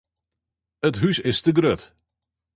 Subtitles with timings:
[0.87, 1.81] It hús is grut.